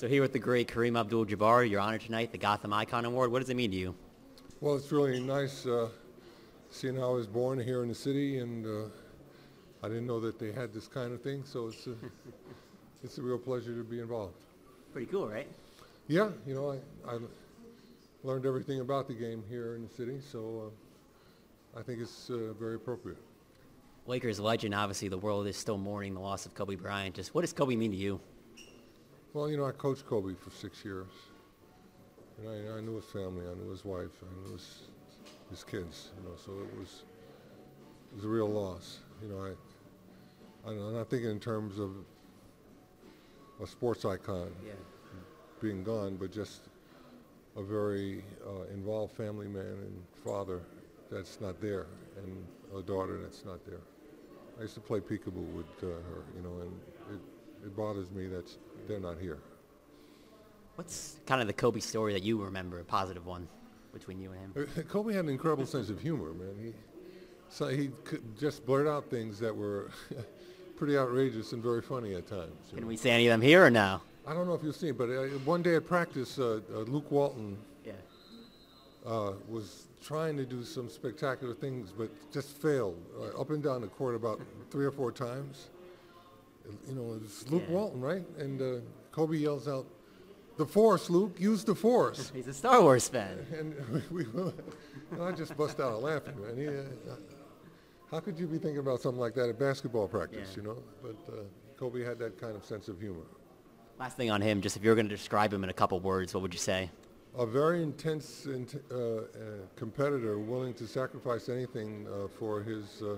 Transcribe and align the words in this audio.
So 0.00 0.08
here 0.08 0.22
with 0.22 0.32
the 0.32 0.38
great 0.38 0.66
Kareem 0.66 0.98
Abdul-Jabbar, 0.98 1.68
your 1.68 1.78
honor 1.78 1.98
tonight, 1.98 2.32
the 2.32 2.38
Gotham 2.38 2.72
Icon 2.72 3.04
Award. 3.04 3.30
What 3.30 3.40
does 3.40 3.50
it 3.50 3.54
mean 3.54 3.70
to 3.70 3.76
you? 3.76 3.94
Well, 4.62 4.74
it's 4.74 4.90
really 4.90 5.20
nice 5.20 5.66
uh, 5.66 5.90
seeing 6.70 6.96
how 6.96 7.10
I 7.10 7.12
was 7.12 7.26
born 7.26 7.60
here 7.60 7.82
in 7.82 7.90
the 7.90 7.94
city, 7.94 8.38
and 8.38 8.64
uh, 8.64 8.88
I 9.82 9.88
didn't 9.88 10.06
know 10.06 10.18
that 10.18 10.38
they 10.38 10.52
had 10.52 10.72
this 10.72 10.88
kind 10.88 11.12
of 11.12 11.20
thing, 11.20 11.44
so 11.44 11.68
it's 11.68 11.86
a, 11.86 11.90
it's 13.04 13.18
a 13.18 13.22
real 13.22 13.36
pleasure 13.36 13.76
to 13.76 13.84
be 13.84 14.00
involved. 14.00 14.32
Pretty 14.94 15.06
cool, 15.06 15.28
right? 15.28 15.46
Yeah, 16.08 16.30
you 16.46 16.54
know, 16.54 16.70
I, 16.70 17.16
I 17.16 17.18
learned 18.24 18.46
everything 18.46 18.80
about 18.80 19.06
the 19.06 19.12
game 19.12 19.44
here 19.50 19.76
in 19.76 19.86
the 19.86 19.94
city, 19.94 20.18
so 20.26 20.72
uh, 21.76 21.78
I 21.78 21.82
think 21.82 22.00
it's 22.00 22.30
uh, 22.30 22.54
very 22.58 22.76
appropriate. 22.76 23.18
Lakers 24.06 24.40
legend, 24.40 24.74
obviously 24.74 25.08
the 25.08 25.18
world 25.18 25.46
is 25.46 25.58
still 25.58 25.76
mourning 25.76 26.14
the 26.14 26.20
loss 26.20 26.46
of 26.46 26.54
Kobe 26.54 26.76
Bryant. 26.76 27.16
Just 27.16 27.34
what 27.34 27.42
does 27.42 27.52
Kobe 27.52 27.76
mean 27.76 27.90
to 27.90 27.98
you? 27.98 28.18
Well, 29.32 29.48
you 29.48 29.56
know, 29.56 29.64
I 29.64 29.72
coached 29.72 30.06
Kobe 30.06 30.34
for 30.34 30.50
six 30.50 30.84
years. 30.84 31.06
And 32.38 32.48
I, 32.48 32.78
I 32.78 32.80
knew 32.80 32.96
his 32.96 33.04
family, 33.04 33.46
I 33.46 33.54
knew 33.54 33.70
his 33.70 33.84
wife, 33.84 34.22
I 34.22 34.46
knew 34.46 34.52
his, 34.52 34.82
his 35.50 35.62
kids, 35.64 36.10
you 36.18 36.24
know, 36.28 36.36
so 36.36 36.52
it 36.52 36.78
was, 36.78 37.04
it 38.12 38.16
was 38.16 38.24
a 38.24 38.28
real 38.28 38.48
loss. 38.48 38.98
You 39.22 39.28
know, 39.28 39.44
I, 39.44 40.68
I'm 40.68 40.94
not 40.94 41.08
thinking 41.10 41.30
in 41.30 41.40
terms 41.40 41.78
of 41.78 41.90
a 43.62 43.66
sports 43.66 44.04
icon 44.04 44.52
Yeah. 44.64 44.72
being 45.60 45.84
gone, 45.84 46.16
but 46.16 46.32
just 46.32 46.62
a 47.56 47.62
very 47.62 48.24
uh, 48.46 48.62
involved 48.72 49.14
family 49.14 49.48
man 49.48 49.78
and 49.86 50.02
father 50.24 50.62
that's 51.10 51.40
not 51.40 51.60
there, 51.60 51.86
and 52.16 52.46
a 52.76 52.82
daughter 52.82 53.18
that's 53.22 53.44
not 53.44 53.64
there. 53.66 53.82
I 54.58 54.62
used 54.62 54.74
to 54.74 54.80
play 54.80 55.00
peekaboo 55.00 55.54
with 55.56 55.66
uh, 55.82 55.86
her, 55.86 56.24
you 56.36 56.42
know, 56.42 56.60
and 56.62 56.80
it, 57.14 57.20
it 57.64 57.76
bothers 57.76 58.10
me 58.10 58.26
that 58.28 58.50
they're 58.88 59.00
not 59.00 59.18
here. 59.18 59.38
What's 60.76 61.16
kind 61.26 61.40
of 61.40 61.46
the 61.46 61.52
Kobe 61.52 61.80
story 61.80 62.12
that 62.14 62.22
you 62.22 62.42
remember, 62.42 62.80
a 62.80 62.84
positive 62.84 63.26
one, 63.26 63.48
between 63.92 64.20
you 64.20 64.32
and 64.32 64.54
him? 64.56 64.68
Uh, 64.78 64.82
Kobe 64.82 65.12
had 65.12 65.24
an 65.24 65.30
incredible 65.30 65.66
sense 65.66 65.90
of 65.90 66.00
humor, 66.00 66.32
man. 66.32 66.54
He, 66.62 66.72
so 67.50 67.66
he 67.68 67.90
could 68.04 68.38
just 68.38 68.64
blurt 68.64 68.86
out 68.86 69.10
things 69.10 69.38
that 69.40 69.54
were 69.54 69.90
pretty 70.76 70.96
outrageous 70.96 71.52
and 71.52 71.62
very 71.62 71.82
funny 71.82 72.14
at 72.14 72.26
times. 72.26 72.52
Can 72.70 72.80
know. 72.82 72.86
we 72.86 72.96
see 72.96 73.10
any 73.10 73.26
of 73.26 73.32
them 73.32 73.42
here 73.42 73.64
or 73.66 73.70
no? 73.70 74.00
I 74.26 74.32
don't 74.32 74.46
know 74.46 74.54
if 74.54 74.62
you've 74.62 74.76
seen, 74.76 74.94
but 74.94 75.10
uh, 75.10 75.24
one 75.44 75.62
day 75.62 75.74
at 75.76 75.86
practice, 75.86 76.38
uh, 76.38 76.60
uh, 76.72 76.78
Luke 76.80 77.10
Walton 77.10 77.58
Yeah. 77.84 77.92
uh, 79.04 79.32
was 79.48 79.86
trying 80.02 80.36
to 80.36 80.44
do 80.46 80.62
some 80.62 80.88
spectacular 80.88 81.52
things, 81.54 81.90
but 81.90 82.08
just 82.32 82.56
failed 82.56 82.96
uh, 83.18 83.38
up 83.40 83.50
and 83.50 83.62
down 83.62 83.80
the 83.82 83.88
court 83.88 84.14
about 84.14 84.40
three 84.70 84.86
or 84.86 84.90
four 84.92 85.10
times. 85.12 85.68
You 86.88 86.94
know, 86.94 87.18
it's 87.24 87.48
Luke 87.50 87.64
Yeah. 87.68 87.74
Walton, 87.74 88.00
right? 88.00 88.24
And 88.38 88.60
uh, 88.60 88.80
Kobe 89.12 89.36
yells 89.36 89.66
out, 89.68 89.86
"The 90.56 90.66
force, 90.66 91.10
Luke! 91.10 91.36
Use 91.38 91.64
the 91.64 91.74
force!" 91.74 92.30
He's 92.34 92.46
a 92.48 92.54
Star 92.54 92.80
Wars 92.82 93.08
fan. 93.08 93.46
and 93.58 93.74
we, 94.10 94.24
we 94.26 94.40
and 95.12 95.22
I 95.22 95.32
just 95.32 95.56
bust 95.56 95.80
out 95.80 96.02
laughing, 96.02 96.40
man. 96.40 96.56
He, 96.56 96.66
uh, 96.68 97.14
how 98.10 98.20
could 98.20 98.38
you 98.38 98.46
be 98.46 98.58
thinking 98.58 98.78
about 98.78 99.00
something 99.00 99.20
like 99.20 99.34
that 99.34 99.48
at 99.48 99.58
basketball 99.58 100.08
practice, 100.08 100.50
Yeah. 100.50 100.56
you 100.62 100.68
know? 100.68 100.82
But 101.02 101.16
uh, 101.32 101.42
Kobe 101.76 102.02
had 102.04 102.18
that 102.18 102.40
kind 102.40 102.56
of 102.56 102.64
sense 102.64 102.88
of 102.88 103.00
humor. 103.00 103.22
Last 104.00 104.16
thing 104.16 104.30
on 104.30 104.40
him, 104.40 104.60
just 104.60 104.76
if 104.76 104.82
you 104.82 104.90
were 104.90 104.96
going 104.96 105.08
to 105.08 105.14
describe 105.14 105.52
him 105.52 105.62
in 105.62 105.70
a 105.70 105.74
couple 105.74 106.00
words, 106.00 106.34
what 106.34 106.42
would 106.42 106.52
you 106.54 106.58
say? 106.58 106.90
A 107.38 107.46
very 107.46 107.82
intense 107.82 108.46
int- 108.46 108.82
uh, 108.90 108.96
uh, 108.96 109.20
competitor, 109.76 110.38
willing 110.40 110.74
to 110.74 110.86
sacrifice 110.88 111.48
anything 111.48 112.06
uh, 112.08 112.26
for 112.38 112.62
his 112.62 113.02
uh, 113.02 113.16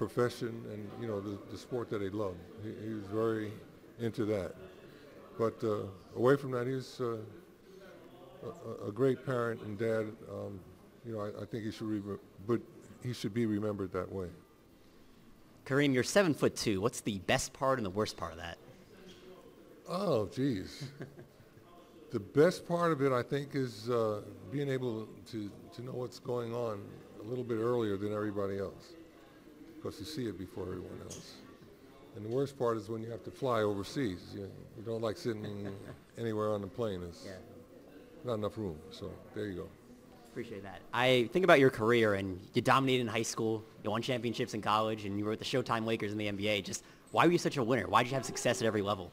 profession 0.00 0.64
and 0.72 0.88
you 0.98 1.06
know 1.06 1.20
the, 1.20 1.36
the 1.52 1.58
sport 1.58 1.90
that 1.90 2.00
he 2.00 2.08
loved. 2.08 2.38
He, 2.64 2.88
he 2.88 2.94
was 2.94 3.04
very 3.12 3.52
into 3.98 4.24
that. 4.24 4.54
But 5.38 5.62
uh, 5.62 5.82
away 6.16 6.36
from 6.36 6.52
that, 6.52 6.66
he 6.66 6.72
was 6.72 6.98
uh, 7.02 7.18
a, 8.46 8.88
a 8.88 8.92
great 8.92 9.26
parent 9.26 9.60
and 9.60 9.78
dad. 9.78 10.06
Um, 10.32 10.58
you 11.04 11.12
know, 11.12 11.20
I, 11.20 11.42
I 11.42 11.44
think 11.44 11.64
he 11.64 11.70
should, 11.70 11.86
re- 11.86 12.18
but 12.46 12.60
he 13.02 13.12
should 13.12 13.34
be 13.34 13.44
remembered 13.44 13.92
that 13.92 14.10
way. 14.10 14.28
Kareem, 15.66 15.92
you're 15.92 16.02
seven 16.02 16.32
foot 16.32 16.56
two. 16.56 16.80
What's 16.80 17.02
the 17.02 17.18
best 17.18 17.52
part 17.52 17.78
and 17.78 17.84
the 17.84 17.90
worst 17.90 18.16
part 18.16 18.32
of 18.32 18.38
that? 18.38 18.56
Oh, 19.86 20.30
geez. 20.34 20.84
the 22.10 22.20
best 22.20 22.66
part 22.66 22.90
of 22.90 23.02
it, 23.02 23.12
I 23.12 23.22
think, 23.22 23.54
is 23.54 23.90
uh, 23.90 24.22
being 24.50 24.70
able 24.70 25.08
to, 25.30 25.50
to 25.74 25.82
know 25.82 25.92
what's 25.92 26.18
going 26.18 26.54
on 26.54 26.80
a 27.20 27.22
little 27.22 27.44
bit 27.44 27.58
earlier 27.58 27.98
than 27.98 28.14
everybody 28.14 28.58
else, 28.58 28.94
because 29.80 29.98
you 29.98 30.06
see 30.06 30.26
it 30.26 30.38
before 30.38 30.64
everyone 30.64 31.00
else. 31.04 31.34
And 32.16 32.24
the 32.24 32.28
worst 32.28 32.58
part 32.58 32.76
is 32.76 32.88
when 32.88 33.02
you 33.02 33.10
have 33.10 33.22
to 33.24 33.30
fly 33.30 33.62
overseas. 33.62 34.18
You, 34.34 34.40
you 34.76 34.82
don't 34.84 35.00
like 35.00 35.16
sitting 35.16 35.44
anywhere 36.18 36.52
on 36.52 36.60
the 36.60 36.66
plane. 36.66 37.00
There's 37.00 37.26
not 38.24 38.34
enough 38.34 38.58
room. 38.58 38.76
So 38.90 39.10
there 39.34 39.46
you 39.46 39.54
go. 39.54 39.68
Appreciate 40.30 40.62
that. 40.62 40.80
I 40.92 41.28
think 41.32 41.44
about 41.44 41.58
your 41.58 41.70
career, 41.70 42.14
and 42.14 42.38
you 42.54 42.62
dominated 42.62 43.00
in 43.00 43.08
high 43.08 43.22
school, 43.22 43.64
you 43.82 43.90
won 43.90 44.02
championships 44.02 44.54
in 44.54 44.62
college, 44.62 45.04
and 45.04 45.18
you 45.18 45.24
were 45.24 45.30
with 45.30 45.40
the 45.40 45.44
Showtime 45.44 45.84
Lakers 45.84 46.12
in 46.12 46.18
the 46.18 46.30
NBA. 46.30 46.64
Just 46.64 46.84
why 47.10 47.26
were 47.26 47.32
you 47.32 47.38
such 47.38 47.56
a 47.56 47.62
winner? 47.62 47.88
Why 47.88 48.02
did 48.02 48.10
you 48.10 48.14
have 48.14 48.24
success 48.24 48.60
at 48.60 48.66
every 48.66 48.82
level? 48.82 49.10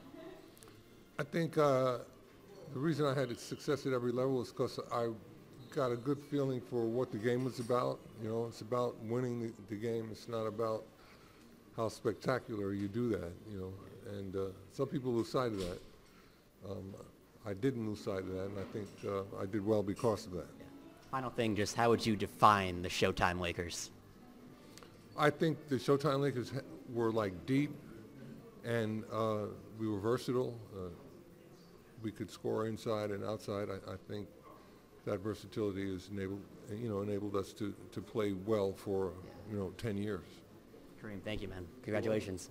I 1.17 1.23
think 1.23 1.57
uh, 1.57 1.99
the 2.73 2.79
reason 2.79 3.07
I 3.07 3.15
had 3.15 3.37
success 3.39 3.87
at 3.87 3.93
every 3.93 4.11
level 4.11 4.41
is 4.41 4.49
because 4.49 4.79
I 4.91 5.07
got 5.77 5.91
a 5.91 5.95
good 5.95 6.17
feeling 6.19 6.59
for 6.59 6.85
what 6.85 7.11
the 7.11 7.19
game 7.19 7.45
was 7.45 7.59
about. 7.59 7.99
You 8.23 8.29
know, 8.29 8.47
it's 8.47 8.61
about 8.61 8.95
winning 9.03 9.39
the, 9.39 9.53
the 9.69 9.75
game. 9.75 10.09
It's 10.11 10.27
not 10.27 10.47
about 10.47 10.83
how 11.75 11.87
spectacular 11.87 12.73
you 12.73 12.87
do 12.87 13.09
that. 13.09 13.31
You 13.51 13.59
know, 13.59 13.73
and 14.17 14.35
uh, 14.35 14.39
some 14.73 14.87
people 14.87 15.13
lose 15.13 15.29
sight 15.29 15.51
of 15.51 15.59
that. 15.59 15.79
Um, 16.67 16.95
I 17.45 17.53
didn't 17.53 17.87
lose 17.87 18.03
sight 18.03 18.21
of 18.21 18.29
that, 18.29 18.45
and 18.45 18.59
I 18.59 18.63
think 18.73 18.87
uh, 19.07 19.39
I 19.39 19.45
did 19.45 19.63
well 19.63 19.83
because 19.83 20.25
of 20.25 20.31
that. 20.31 20.47
Final 21.11 21.29
thing, 21.29 21.55
just 21.55 21.75
how 21.75 21.91
would 21.91 22.03
you 22.03 22.15
define 22.15 22.81
the 22.81 22.89
Showtime 22.89 23.39
Lakers? 23.39 23.91
I 25.15 25.29
think 25.29 25.69
the 25.69 25.75
Showtime 25.75 26.21
Lakers 26.21 26.53
were 26.91 27.11
like 27.11 27.45
deep, 27.45 27.69
and 28.65 29.03
uh, 29.13 29.45
we 29.79 29.87
were 29.87 29.99
versatile. 29.99 30.59
Uh, 30.75 30.89
we 32.01 32.11
could 32.11 32.31
score 32.31 32.65
inside 32.65 33.11
and 33.11 33.23
outside. 33.23 33.67
I, 33.69 33.91
I 33.91 33.95
think 34.09 34.27
that 35.07 35.21
versatility 35.21 35.89
has 35.93 36.09
enabled, 36.11 36.41
you 36.69 36.89
know, 36.89 37.01
enabled 37.01 37.35
us 37.35 37.53
to, 37.53 37.73
to 37.93 38.01
play 38.01 38.33
well 38.45 38.73
for, 38.73 39.13
you 39.49 39.57
know, 39.57 39.73
10 39.77 39.97
years. 39.97 40.25
Kareem, 41.01 41.21
thank 41.23 41.41
you, 41.41 41.47
man. 41.47 41.65
Congratulations. 41.81 42.49